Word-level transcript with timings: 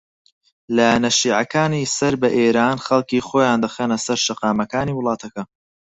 لایەنە 0.75 1.09
شیعەکانی 1.19 1.89
سەر 1.97 2.13
بە 2.21 2.29
ئێران 2.37 2.77
خەڵکی 2.85 3.25
خۆیان 3.27 3.59
دەخەنە 3.65 3.97
سەر 4.05 4.19
شەقامەکانی 4.25 4.97
وڵاتەکە 4.97 5.43